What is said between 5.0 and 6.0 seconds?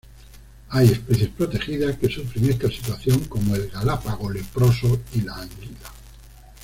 y la anguila.